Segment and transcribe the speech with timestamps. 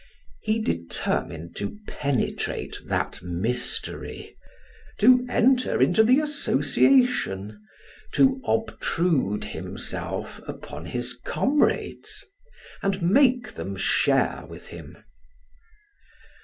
[0.41, 4.35] He determined to penetrate that mystery,
[4.97, 7.61] to enter into the association,
[8.13, 12.25] to obtrude himself upon his comrades,
[12.81, 14.97] and make them share with him.